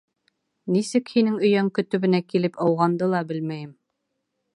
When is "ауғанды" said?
2.69-3.11